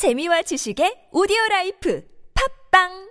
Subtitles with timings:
[0.00, 2.00] 재미와 지식의 오디오 라이프.
[2.32, 3.09] 팝빵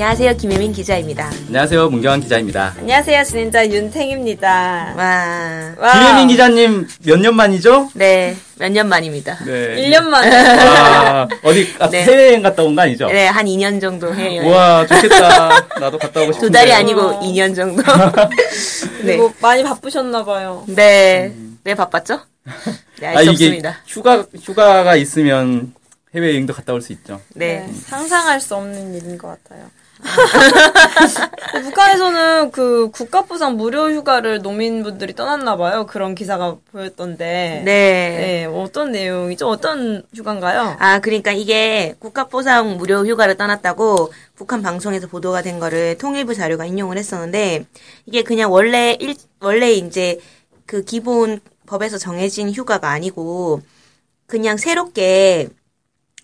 [0.00, 0.36] 안녕하세요.
[0.36, 1.28] 김혜민 기자입니다.
[1.48, 1.90] 안녕하세요.
[1.90, 2.72] 문경환 기자입니다.
[2.78, 3.24] 안녕하세요.
[3.24, 4.94] 진행자 윤탱입니다.
[4.96, 5.74] 와.
[5.76, 5.92] 와.
[5.92, 7.90] 김혜민 기자님 몇 년 만이죠?
[7.94, 8.36] 네.
[8.60, 9.36] 몇 년 만입니다.
[9.44, 9.74] 네.
[9.90, 10.30] 1년 만에.
[10.36, 12.04] 아, 어디 아, 네.
[12.04, 13.08] 해외여행 갔다 온 거 아니죠?
[13.08, 14.42] 네, 한 2년 정도 해요.
[14.46, 15.66] 우와, 좋겠다.
[15.80, 16.46] 나도 갔다 오고 싶은데.
[16.46, 17.82] 두 달이 아니고 2년 정도.
[19.02, 19.16] 네.
[19.16, 20.62] 그리고 많이 바쁘셨나 봐요.
[20.68, 21.32] 네.
[21.64, 22.20] 왜 바빴죠?
[23.00, 23.78] 네, 알 아, 수 없습니다.
[23.84, 25.74] 휴가, 휴가가 있으면
[26.14, 27.20] 해외여행도 갔다 올 수 있죠.
[27.34, 27.66] 네.
[27.66, 29.64] 네, 상상할 수 없는 일인 것 같아요.
[30.00, 35.86] 근데 북한에서는 그 국가부상 무료 휴가를 농민분들이 떠났나 봐요.
[35.86, 37.62] 그런 기사가 보였던데.
[37.64, 37.64] 네.
[37.64, 39.48] 네, 어떤 내용이죠?
[39.48, 40.76] 어떤 휴가인가요?
[40.78, 46.96] 아, 그러니까 이게 국가보상 무료 휴가를 떠났다고 북한 방송에서 보도가 된 거를 통일부 자료가 인용을
[46.96, 47.64] 했었는데
[48.06, 50.20] 이게 그냥 원래 일, 원래 이제
[50.66, 53.62] 그 기본 법에서 정해진 휴가가 아니고
[54.26, 55.48] 그냥 새롭게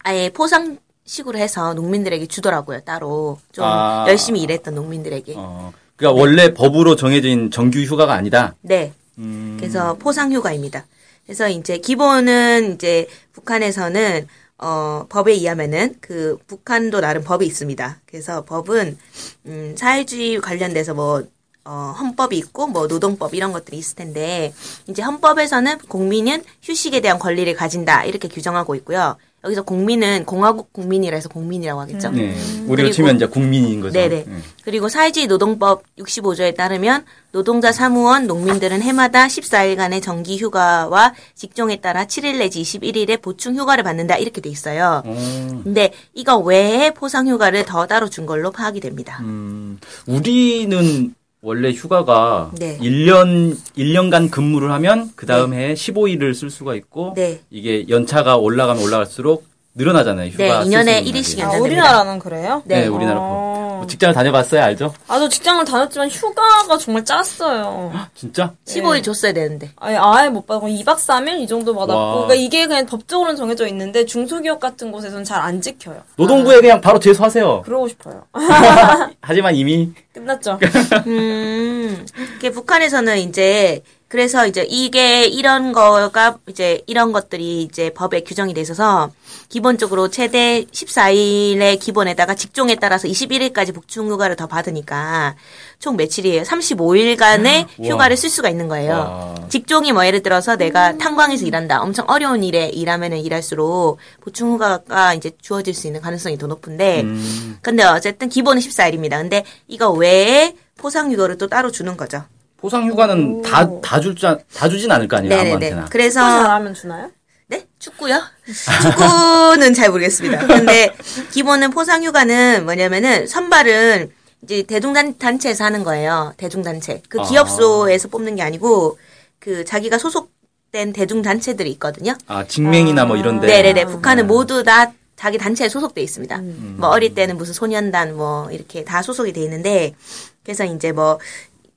[0.04, 3.38] 아예 포상 식으로 해서 농민들에게 주더라고요, 따로.
[3.52, 4.05] 좀 아.
[4.08, 5.34] 열심히 일했던 농민들에게.
[5.36, 8.55] 어, 그러니까 원래 법으로 정해진 정규 휴가가 아니다.
[8.62, 8.92] 네.
[9.19, 10.86] 음, 그래서 포상 휴가입니다.
[11.24, 14.27] 그래서 이제 기본은 이제 북한에서는
[14.58, 18.00] 어 법에 의하면은 그 북한도 나름 법이 있습니다.
[18.06, 18.98] 그래서 법은
[19.46, 21.24] 음 사회주의 관련돼서 뭐
[21.66, 24.52] 어, 헌법이 있고, 뭐, 노동법, 이런 것들이 있을 텐데,
[24.86, 29.16] 이제 헌법에서는 국민은 휴식에 대한 권리를 가진다, 이렇게 규정하고 있고요.
[29.44, 32.10] 여기서 국민은 공화국 국민이라 해서 국민이라고 하겠죠.
[32.10, 32.34] 네.
[32.62, 33.92] 우리로 그리고- 치면 이제 국민인 거죠.
[33.92, 34.24] 네네.
[34.26, 34.42] 음.
[34.64, 42.38] 그리고 사회주의 노동법 65조에 따르면 노동자 사무원, 농민들은 해마다 14일간의 정기 휴가와 직종에 따라 7일
[42.38, 45.02] 내지 21일의 보충 휴가를 받는다 이렇게 돼 있어요.
[45.04, 49.18] 어, 근데 이거 외에 포상 휴가를 더 따로 준 걸로 파악이 됩니다.
[49.20, 52.78] 음, 우리는 원래 휴가가 네.
[52.78, 57.40] 1년, 1년간 근무를 하면 그 다음 해에 15일을 쓸 수가 있고 네.
[57.50, 59.44] 이게 연차가 올라가면 올라갈수록
[59.74, 60.30] 늘어나잖아요.
[60.30, 61.56] 휴가 네, 쓸수 2년에 있는 1일씩 날이.
[61.56, 61.60] 아.
[61.60, 62.62] 우리나라는 그래요?
[62.64, 62.86] 네, 네.
[62.86, 63.53] 우리나라 어.
[63.74, 63.79] 법.
[63.79, 64.95] 뭐 직장을 다녀봤어요, 알죠?
[65.08, 67.92] 아, 저 직장을 다녔지만 휴가가 정말 짰어요.
[68.14, 68.52] 진짜?
[68.67, 69.70] 15일 줬어야 되는데.
[69.77, 71.95] 아예, 아예 못 받고 2박 3일 이 정도 받았고.
[72.01, 72.13] 와.
[72.14, 76.01] 그러니까 이게 그냥 법적으로는 정해져 있는데 중소기업 같은 곳에서는 잘 안 지켜요.
[76.17, 77.63] 노동부에 그냥 바로 제소하세요.
[77.67, 78.24] 그러고 싶어요.
[79.20, 80.58] 하지만 이미 끝났죠.
[81.07, 82.07] 음,
[82.39, 83.83] 이게 북한에서는 이제
[84.14, 89.11] 그래서 이제 이게 이런 거가 이제 이런 것들이 이제 법에 규정이 돼 있어서
[89.48, 95.35] 기본적으로 최대 14일의 기본에다가 직종에 따라서 21일까지 복충 휴가를 더 받으니까
[95.80, 96.45] 총 며칠이에요?
[96.45, 97.89] 35일간의 우와.
[97.91, 98.92] 휴가를 쓸 수가 있는 거예요.
[98.92, 99.48] 와.
[99.48, 101.83] 직종이 뭐 예를 들어서 내가 탄광에서 일한다.
[101.83, 107.58] 엄청 어려운 일에 일하면은 일할수록 보충 휴가가 이제 주어질 수 있는 가능성이 더 높은데 음,
[107.63, 109.20] 근데 어쨌든 기본은 14일입니다.
[109.20, 112.23] 근데 이거 외에 포상 휴가를 또 따로 주는 거죠.
[112.64, 115.89] 포상 휴가는 다 다 줄지 다 주진 않을 거 아니에요, 아무한테나.
[115.91, 117.11] 그래서 축구 잘하면 주나요?
[117.47, 117.67] 네?
[117.79, 118.23] 축구요?
[118.83, 120.47] 축구는 잘 모르겠습니다.
[120.47, 120.91] 근데
[121.33, 124.11] 기본은 포상 휴가는 뭐냐면은 선발은
[124.45, 126.33] 이제 대중단 단체에서 하는 거예요.
[126.39, 127.02] 대중단체.
[127.11, 127.25] 그 아.
[127.25, 128.99] 기업소에서 뽑는 게 아니고
[129.38, 132.14] 그 자기가 소속된 대중단체들이 있거든요.
[132.29, 133.46] 아, 직맹이나 뭐 이런 데.
[133.46, 133.85] 네네네.
[133.85, 136.35] 북한은 모두 다 자기 단체에 소속돼 있습니다.
[136.37, 136.76] 음.
[136.79, 139.94] 뭐 어릴 때는 무슨 소년단 뭐 이렇게 다 소속이 돼 있는데
[140.43, 141.19] 그래서 이제 뭐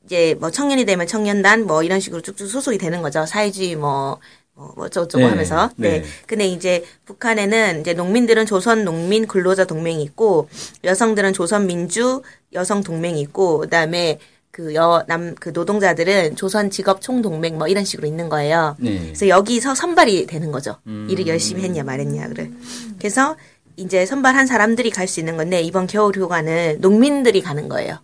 [0.07, 3.25] 이제 뭐 청년이 되면 청년단 뭐 이런 식으로 쭉쭉 소속이 되는 거죠.
[3.25, 4.19] 사회주의 뭐
[4.57, 5.69] 뭐 어쩌고저쩌고 네, 하면서.
[5.75, 6.00] 네.
[6.00, 6.06] 네.
[6.25, 10.50] 근데 이제 북한에는 이제 농민들은 조선 농민 근로자 동맹이 있고
[10.84, 12.23] 여성들은 조선 민주
[12.53, 14.18] 여성 동맹이 있고 그다음에
[14.50, 18.75] 그 여 남 그 노동자들은 조선 직업 총동맹 뭐 이런 식으로 있는 거예요.
[18.79, 18.97] 네.
[19.00, 20.78] 그래서 여기서 선발이 되는 거죠.
[20.88, 21.06] 음.
[21.07, 22.50] 일을 열심히 했냐 말했냐 그래.
[22.97, 23.35] 그래서
[23.75, 28.00] 이제 선발한 사람들이 갈 수 있는 건데 이번 겨울 휴가는 농민들이 가는 거예요.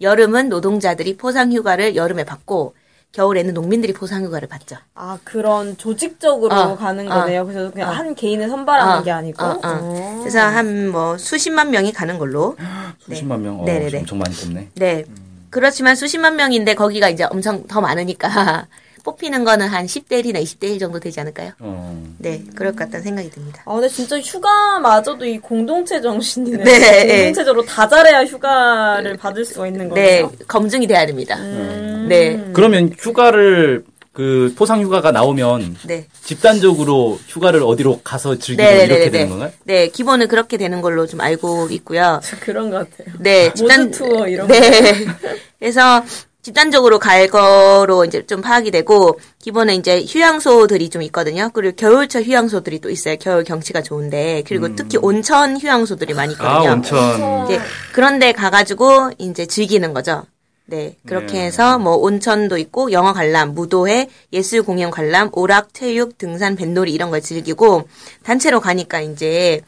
[0.00, 2.74] 여름은 노동자들이 포상 휴가를 여름에 받고
[3.12, 4.76] 겨울에는 농민들이 포상 휴가를 받죠.
[4.94, 7.44] 아, 그런 조직적으로 어, 가는 어, 거네요.
[7.44, 7.92] 그래서 그냥 어.
[7.92, 9.44] 한 개인을 선발하는 어, 게 아니고.
[9.44, 9.58] 어, 어.
[9.64, 10.16] 어.
[10.20, 12.56] 그래서 한 뭐 수십만 명이 가는 걸로.
[13.04, 13.60] 수십만 명.
[13.60, 13.98] 어, 네네네.
[13.98, 14.68] 엄청 많이 뽑네.
[14.76, 15.04] 네.
[15.50, 18.66] 그렇지만 수십만 명인데 거기가 이제 엄청 더 많으니까
[19.02, 21.52] 뽑히는 거는 한 10대 1이나 20대 1 정도 되지 않을까요?
[21.58, 22.14] 어.
[22.18, 23.62] 네, 그럴 것 같다는 생각이 듭니다.
[23.66, 26.64] 아, 근데 진짜 휴가마저도 이 공동체 정신이네.
[26.64, 30.32] 네, 공동체적으로 다 잘해야 휴가를 받을 수가 있는 네, 거네요.
[30.48, 31.36] 검증이 돼야 됩니다.
[31.36, 32.06] 음.
[32.08, 32.50] 네.
[32.52, 36.06] 그러면 휴가를 그 포상 휴가가 나오면 네.
[36.24, 39.30] 집단적으로 휴가를 어디로 가서 즐기고 네, 네, 이렇게 네, 되는 네.
[39.30, 39.52] 건가요?
[39.64, 42.20] 네, 기본은 그렇게 되는 걸로 좀 알고 있고요.
[42.40, 43.14] 그런 것 같아요.
[43.20, 45.06] 네, 모두 투어 이런 네.
[45.60, 46.04] 그래서
[46.42, 51.50] 집단적으로 갈 거로 이제 좀 파악이 되고 기본은 이제 휴양소들이 좀 있거든요.
[51.52, 53.16] 그리고 겨울철 휴양소들이 또 있어요.
[53.20, 56.72] 겨울 경치가 좋은데 그리고 특히 온천 휴양소들이 많이 아, 있거든요.
[56.72, 57.44] 온천.
[57.44, 57.60] 이제
[57.92, 60.24] 그런데 가가지고 이제 즐기는 거죠.
[60.64, 61.44] 네 그렇게 네.
[61.46, 67.10] 해서 뭐 온천도 있고 영어 관람, 무도회, 예술 공연 관람, 오락, 체육, 등산, 뱃놀이 이런
[67.10, 67.88] 걸 즐기고
[68.22, 69.62] 단체로 가니까 이제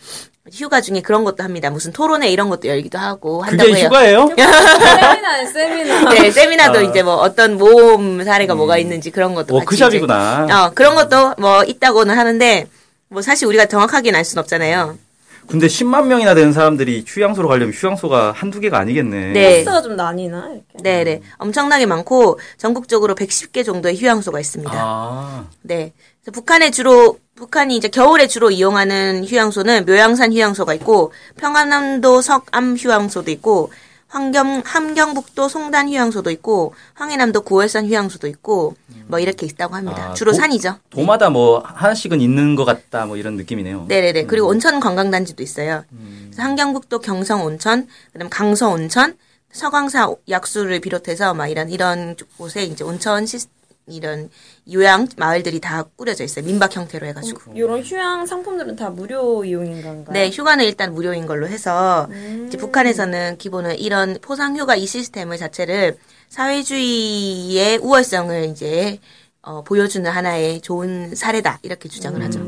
[0.51, 1.71] 휴가 중에 그런 것도 합니다.
[1.71, 3.87] 무슨 토론회 이런 것도 열기도 하고 한다고 그게 해요.
[3.87, 4.29] 휴가예요?
[4.37, 6.11] 세미나에 세미나.
[6.15, 6.83] 네, 세미나도 아.
[6.83, 10.45] 이제 뭐 어떤 모험 사례가 뭐가 있는지 그런 것도 같이 워크샵이구나.
[10.45, 12.67] 이제, 어, 그런 것도 뭐 있다고는 하는데
[13.09, 14.99] 뭐 사실 우리가 정확하게는 알 수는 없잖아요.
[15.47, 19.33] 근데 10만 명이나 되는 사람들이 휴양소로 가려면 휴양소가 한두 개가 아니겠네.
[19.33, 19.57] 네.
[19.59, 20.65] 코스가 좀 나뉘나 이렇게.
[20.83, 21.21] 네, 네.
[21.39, 24.73] 엄청나게 많고 전국적으로 110개 정도의 휴양소가 있습니다.
[24.75, 25.45] 아.
[25.63, 25.93] 네.
[26.31, 33.73] 북한에 주로 북한이 이제 겨울에 주로 이용하는 휴양소는 묘양산 휴양소가 있고 평안남도 석암 휴양소도 있고
[34.07, 38.77] 환경 함경북도 송단 휴양소도 있고 황해남도 구월산 휴양소도 있고
[39.09, 40.11] 뭐 이렇게 있다고 합니다.
[40.11, 40.77] 아, 주로 도- 산이죠.
[40.91, 43.87] 도마다 뭐 하나씩은 있는 것 같다 뭐 이런 느낌이네요.
[43.89, 44.27] 네네네.
[44.27, 45.85] 그리고 온천 관광단지도 있어요.
[46.27, 49.17] 그래서 한경북도 경성 온천, 그다음 강서 온천,
[49.51, 53.39] 서광사 약수를 비롯해서 막 이런 이런 곳에 이제 온천 시
[53.87, 54.31] 이런
[54.73, 56.45] 요양 마을들이 다 꾸려져 있어요.
[56.45, 57.53] 민박 형태로 해가지고.
[57.55, 60.13] 이런 휴양 상품들은 다 무료 이용인 건가요?
[60.13, 62.09] 네, 휴가는 일단 무료인 걸로 해서
[62.47, 65.97] 이제 북한에서는 기본은 이런 포상 휴가 이 시스템을 자체를
[66.29, 68.99] 사회주의의 우월성을 이제
[69.43, 72.41] 어, 보여주는 하나의 좋은 사례다 이렇게 주장을 하죠.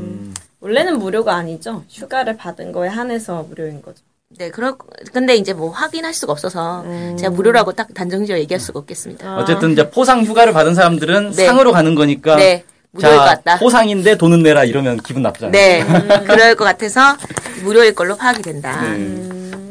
[0.60, 1.84] 원래는 무료가 아니죠.
[1.90, 4.02] 휴가를 받은 거에 한해서 무료인 거죠.
[4.38, 4.74] 네, 그럴
[5.12, 6.84] 근데 이제 뭐 확인할 수가 없어서
[7.18, 9.36] 제가 무료라고 딱 단정지어 얘기할 수가 없겠습니다.
[9.38, 11.46] 어쨌든 이제 포상 휴가를 받은 사람들은 네.
[11.46, 13.58] 상으로 가는 거니까 네, 무료일 것 자, 같다.
[13.58, 15.52] 포상인데 돈은 내라 이러면 기분 나쁘잖아요.
[15.52, 15.84] 네,
[16.26, 17.16] 그럴 것 같아서
[17.62, 18.82] 무료일 걸로 파악이 된다.
[18.82, 18.98] 네.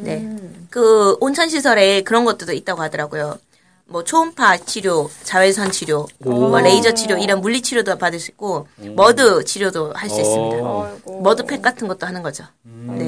[0.02, 0.30] 네.
[0.70, 3.38] 그 온천 시설에 그런 것들도 있다고 하더라고요.
[3.86, 9.44] 뭐 초음파 치료, 자외선 치료, 뭐 레이저 치료 이런 물리 치료도 받을 수 있고 머드
[9.44, 10.58] 치료도 할 수 있습니다.
[10.64, 10.90] 어.
[10.90, 11.22] 아이고.
[11.22, 12.46] 머드팩 같은 것도 하는 거죠.
[12.64, 13.03] 네.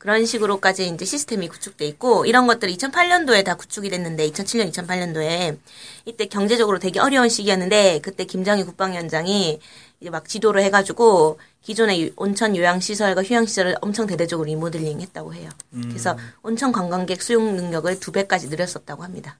[0.00, 5.58] 그런 식으로까지 이제 시스템이 구축돼 있고 이런 것들이 2008년도에 다 구축이 됐는데 2007년, 2008년도에
[6.06, 9.60] 이때 경제적으로 되게 어려운 시기였는데 그때 김정일 국방위원장이
[10.00, 15.34] 이제 막 지도를 해가지고 기존의 유- 온천 요양 시설과 휴양 시설을 엄청 대대적으로 리모델링 했다고
[15.34, 15.50] 해요.
[15.70, 19.38] 그래서 온천 관광객 수용 능력을 두 배까지 늘렸었다고 합니다.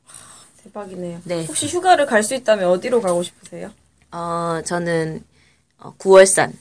[0.62, 1.22] 대박이네요.
[1.24, 1.46] 네.
[1.46, 3.70] 혹시 휴가를 갈 수 있다면 어디로 가고 싶으세요?
[4.12, 5.24] 어 저는
[5.78, 6.52] 어, 구월산.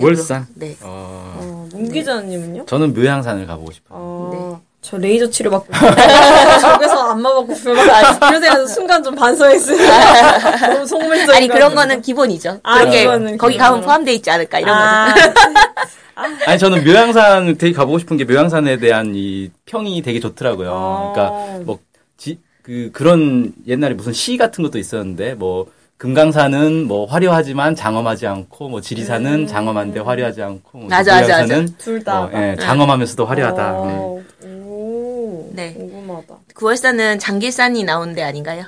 [0.00, 0.46] 구월산?
[0.54, 0.76] 네.
[0.82, 2.66] 어, 어, 문 기자님은요?
[2.66, 3.98] 저는 묘양산을 가보고 싶어요.
[3.98, 5.66] 어, 저 레이저 치료 받고
[6.60, 9.78] 저기서 안마 받고 별말 안 이런 생각 순간 좀 반성했어요.
[10.74, 12.60] 너무 속물적인 아니 그런 거 거는 기본이죠.
[12.62, 13.80] 아, 그렇게 기본은 거기 가면.
[13.80, 15.32] 포함돼 있지 않을까 이런 거죠.
[16.14, 20.70] 아, 아니 저는 묘양산 되게 가보고 싶은 게 묘양산에 대한 이 평이 되게 좋더라고요.
[20.72, 21.12] 어.
[21.14, 25.66] 그러니까 뭐그 그런 옛날에 무슨 시 같은 것도 있었는데 뭐
[25.98, 32.04] 금강산은 뭐 화려하지만 장엄하지 않고 뭐 지리산은 장엄한데 화려하지 않고 뭐 맞아, 맞아, 묘양산은 둘
[32.04, 32.20] 다.
[32.20, 33.72] 뭐, 예, 장엄하면서도 화려하다.
[33.72, 33.78] 네.
[33.78, 35.72] 어, 오, 네.
[35.72, 36.34] 궁금하다.
[36.54, 38.64] 구월산은 장길산이 나온 데 아닌가요?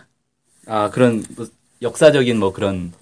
[0.66, 1.46] 아 그런 뭐
[1.82, 2.92] 역사적인 뭐 그런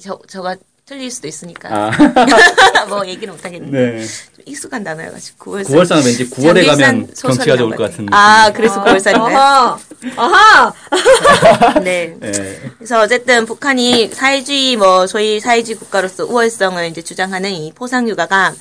[0.00, 0.56] 저 저가
[0.86, 1.90] 틀릴 수도 있으니까 아
[2.88, 3.98] 뭐 얘기는 못 하겠는데 네.
[4.04, 5.76] 좀 익숙한 단어여가지고 구월산.
[5.76, 8.06] 9월산은 왠지 9월에 장길산 가면 경치가 좋을 것것 같은 같아요.
[8.06, 8.08] 느낌.
[8.14, 9.78] 아 그래서 구월산인가요?
[10.16, 10.72] 아하!
[11.82, 12.16] 네.
[12.22, 12.60] 예.
[12.78, 18.54] 그래서 어쨌든 북한이 사회주의 뭐 소위 사회주의 국가로서 우월성을 이제 주장하는 이 포상휴가가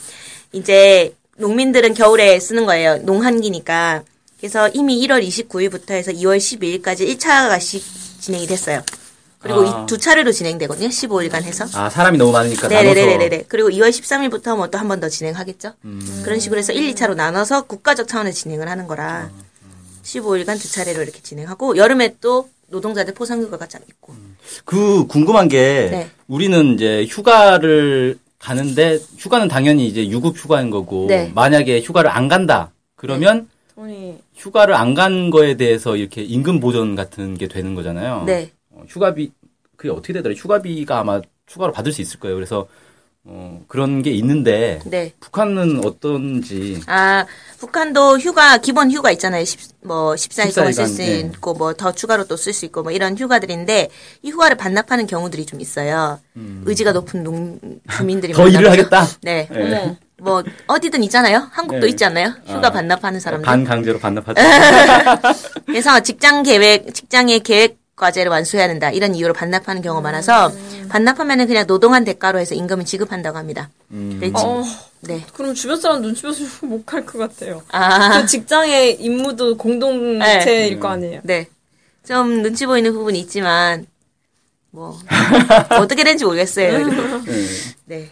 [0.51, 2.97] 이제 농민들은 겨울에 쓰는 거예요.
[2.97, 4.03] 농한기니까.
[4.39, 7.81] 그래서 이미 1월 29일부터 해서 2월 12일까지 1차가씩
[8.21, 8.83] 진행이 됐어요.
[9.39, 9.83] 그리고 아.
[9.83, 10.89] 이두 차례로 진행되거든요.
[10.89, 11.65] 15일간 해서.
[11.73, 13.45] 아 사람이 너무 많으니까 나눠서 네네네네네.
[13.47, 15.73] 그리고 2월 13일부터 뭐 또 한 번 더 진행하겠죠.
[15.85, 16.21] 음.
[16.23, 19.31] 그런 식으로 해서 1, 2차로 나눠서 국가적 차원에서 진행을 하는 거라
[20.03, 24.13] 15일간 두 차례로 이렇게 진행하고 여름에 또 노동자들 포상휴가가 참 있고.
[24.65, 26.09] 그 궁금한 게 네.
[26.27, 31.31] 우리는 이제 휴가를 가는데 휴가는 당연히 이제 유급 휴가인 거고 네.
[31.35, 37.37] 만약에 휴가를 안 간다 그러면 돈이 휴가를 안 간 거에 대해서 이렇게 임금 보전 같은
[37.37, 38.23] 게 되는 거잖아요.
[38.25, 38.51] 네.
[38.71, 39.31] 어, 휴가비
[39.75, 40.33] 그게 어떻게 되더라?
[40.35, 42.35] 휴가비가 아마 추가로 받을 수 있을 거예요.
[42.35, 42.67] 그래서
[43.23, 45.13] 어, 그런 게 있는데 네.
[45.19, 47.23] 북한은 어떤지 아,
[47.59, 49.45] 북한도 휴가, 기본 휴가 있잖아요.
[49.45, 51.19] 10, 뭐, 14일 동안 쓸 14일간, 수 예.
[51.19, 53.89] 있고, 뭐, 더 추가로 또 쓸 수 있고, 뭐, 이런 휴가들인데,
[54.23, 56.19] 이 휴가를 반납하는 경우들이 좀 있어요.
[56.65, 57.59] 의지가 높은 농,
[57.95, 58.37] 주민들이 음.
[58.37, 58.71] 더 일을.
[58.71, 59.05] 하겠다.
[59.21, 59.47] 네.
[59.53, 59.59] 예.
[59.75, 59.95] 어머.
[60.19, 61.47] 뭐, 어디든 있잖아요.
[61.51, 61.89] 한국도 네.
[61.89, 62.33] 있지 않나요?
[62.47, 63.45] 휴가 아, 반납하는 사람들.
[63.45, 64.41] 반 강제로 반납하죠.
[65.67, 68.89] 그래서 직장 계획, 직장의 계획 과제를 완수해야 된다.
[68.89, 70.87] 이런 이유로 반납하는 경우가 많아서, 음.
[70.89, 73.69] 반납하면은 그냥 노동한 대가로 해서 임금을 지급한다고 합니다.
[73.91, 74.17] 음.
[74.19, 74.31] 네.
[74.33, 74.63] 어,
[75.01, 75.23] 네.
[75.33, 77.61] 그럼 주변 사람 눈치 보시면 못갈 것 같아요.
[77.71, 78.21] 아.
[78.21, 80.79] 그 직장의 임무도 공동체일 네.
[80.79, 81.17] 거 아니에요.
[81.17, 81.21] 음.
[81.23, 81.47] 네.
[82.03, 83.85] 좀 눈치 보이는 부분이 있지만
[84.71, 84.97] 뭐
[85.79, 86.87] 어떻게 된지 모르겠어요.
[86.87, 87.45] 네.
[87.85, 88.09] 네.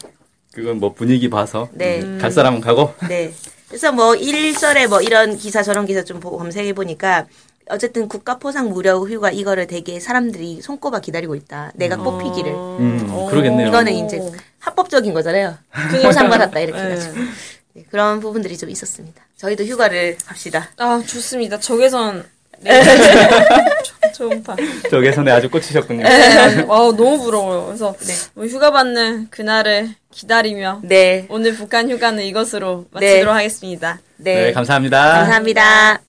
[0.53, 2.01] 그건 뭐 분위기 봐서 네.
[2.01, 3.33] 음, 갈 사람은 가고 네.
[3.67, 7.25] 그래서 뭐 일설에 뭐 이런 기사 저런 기사 좀 검색해 보니까
[7.69, 11.71] 어쨌든 국가 포상 무료 휴가 이거를 되게 사람들이 손꼽아 기다리고 있다.
[11.75, 12.51] 내가 뽑히기를.
[12.51, 13.67] 음, 그러겠네요.
[13.67, 14.19] 이거는 이제
[14.59, 15.57] 합법적인 거잖아요.
[16.03, 17.15] 포상 받았다 이렇게 해가지고.
[17.73, 19.21] 네, 그런 부분들이 좀 있었습니다.
[19.37, 20.69] 저희도 휴가를 갑시다.
[20.77, 21.59] 아, 좋습니다.
[21.59, 22.25] 적외선.
[22.61, 22.81] 네.
[24.13, 24.55] 초음파.
[24.89, 26.03] 적외선에 아주 꽂히셨군요.
[26.03, 26.61] 네.
[26.67, 27.67] 와우, 너무 부러워요.
[27.67, 28.13] 그래서 네.
[28.33, 31.25] 뭐 휴가 받는 그날을 기다리며 네.
[31.29, 33.31] 오늘 북한 휴가는 이것으로 마치도록 네.
[33.31, 33.99] 하겠습니다.
[34.17, 34.45] 네.
[34.45, 35.13] 네, 감사합니다.
[35.19, 36.08] 감사합니다.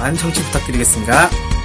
[0.00, 1.59] 많은 청취 부탁드리겠습니다.